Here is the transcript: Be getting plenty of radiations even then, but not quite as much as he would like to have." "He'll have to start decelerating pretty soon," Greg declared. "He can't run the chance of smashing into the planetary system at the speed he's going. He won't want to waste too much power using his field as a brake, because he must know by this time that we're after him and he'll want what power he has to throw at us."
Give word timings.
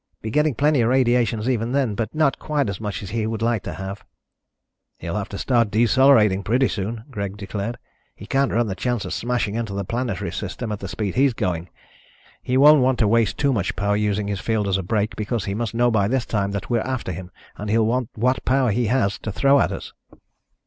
Be 0.23 0.31
getting 0.31 0.55
plenty 0.55 0.81
of 0.81 0.89
radiations 0.89 1.47
even 1.47 1.73
then, 1.73 1.93
but 1.93 2.15
not 2.15 2.39
quite 2.39 2.69
as 2.69 2.81
much 2.81 3.03
as 3.03 3.11
he 3.11 3.27
would 3.27 3.43
like 3.43 3.61
to 3.61 3.73
have." 3.73 4.03
"He'll 4.97 5.13
have 5.15 5.29
to 5.29 5.37
start 5.37 5.69
decelerating 5.69 6.41
pretty 6.41 6.69
soon," 6.69 7.03
Greg 7.11 7.37
declared. 7.37 7.77
"He 8.15 8.25
can't 8.25 8.51
run 8.51 8.65
the 8.65 8.73
chance 8.73 9.05
of 9.05 9.13
smashing 9.13 9.53
into 9.53 9.73
the 9.75 9.85
planetary 9.85 10.31
system 10.31 10.71
at 10.71 10.79
the 10.79 10.87
speed 10.87 11.13
he's 11.13 11.35
going. 11.35 11.69
He 12.41 12.57
won't 12.57 12.81
want 12.81 12.97
to 12.97 13.07
waste 13.07 13.37
too 13.37 13.53
much 13.53 13.75
power 13.75 13.95
using 13.95 14.27
his 14.27 14.39
field 14.39 14.67
as 14.67 14.79
a 14.79 14.81
brake, 14.81 15.15
because 15.15 15.45
he 15.45 15.53
must 15.53 15.75
know 15.75 15.91
by 15.91 16.07
this 16.07 16.25
time 16.25 16.49
that 16.49 16.67
we're 16.67 16.81
after 16.81 17.11
him 17.11 17.29
and 17.55 17.69
he'll 17.69 17.85
want 17.85 18.09
what 18.15 18.43
power 18.43 18.71
he 18.71 18.87
has 18.87 19.19
to 19.19 19.31
throw 19.31 19.59
at 19.59 19.71
us." 19.71 19.93